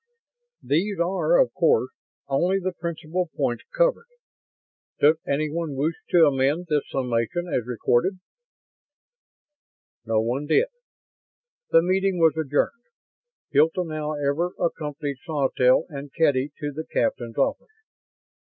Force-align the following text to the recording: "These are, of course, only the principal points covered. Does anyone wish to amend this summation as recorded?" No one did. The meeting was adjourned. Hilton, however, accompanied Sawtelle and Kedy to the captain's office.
"These 0.63 0.97
are, 0.99 1.37
of 1.37 1.53
course, 1.53 1.91
only 2.27 2.57
the 2.59 2.71
principal 2.73 3.29
points 3.37 3.65
covered. 3.77 4.07
Does 4.99 5.17
anyone 5.27 5.75
wish 5.75 5.93
to 6.09 6.25
amend 6.25 6.65
this 6.71 6.89
summation 6.89 7.47
as 7.47 7.67
recorded?" 7.67 8.17
No 10.03 10.19
one 10.19 10.47
did. 10.47 10.69
The 11.69 11.83
meeting 11.83 12.17
was 12.17 12.35
adjourned. 12.35 12.87
Hilton, 13.51 13.91
however, 13.91 14.53
accompanied 14.59 15.17
Sawtelle 15.23 15.85
and 15.89 16.11
Kedy 16.11 16.49
to 16.57 16.71
the 16.71 16.83
captain's 16.91 17.37
office. 17.37 17.67